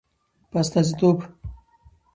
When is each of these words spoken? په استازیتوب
په 0.51 0.57
استازیتوب 0.61 1.17